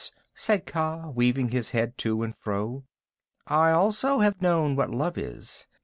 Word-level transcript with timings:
said 0.33 0.65
Kaa, 0.65 1.11
weaving 1.11 1.49
his 1.49 1.69
head 1.69 1.95
to 1.99 2.23
and 2.23 2.35
fro. 2.35 2.85
"I 3.45 3.69
also 3.69 4.17
have 4.17 4.41
known 4.41 4.75
what 4.75 4.89
love 4.89 5.15
is. 5.15 5.67